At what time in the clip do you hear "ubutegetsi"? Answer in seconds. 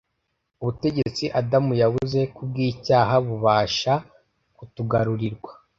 0.61-1.23